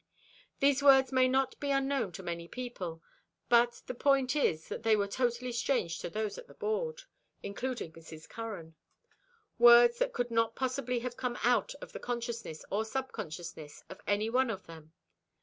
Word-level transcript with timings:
These 0.61 0.81
words 0.81 1.11
may 1.11 1.25
be 1.25 1.29
not 1.29 1.55
unknown 1.61 2.11
to 2.13 2.23
many 2.23 2.47
people, 2.47 3.03
but 3.49 3.83
the 3.85 3.93
point 3.93 4.35
is 4.35 4.67
that 4.67 4.81
they 4.81 4.95
were 4.95 5.05
totally 5.05 5.51
strange 5.51 5.99
to 5.99 6.09
those 6.09 6.39
at 6.39 6.47
the 6.47 6.55
board, 6.55 7.03
including 7.43 7.91
Mrs. 7.93 8.27
Curran—words 8.27 9.99
that 9.99 10.11
could 10.11 10.31
not 10.31 10.55
possibly 10.55 11.01
have 11.01 11.17
come 11.17 11.37
out 11.43 11.75
of 11.83 11.91
the 11.93 11.99
consciousness 11.99 12.65
or 12.71 12.83
subconsciousness 12.83 13.83
of 13.89 14.01
any 14.07 14.27
one 14.27 14.49
of 14.49 14.65
them. 14.65 14.91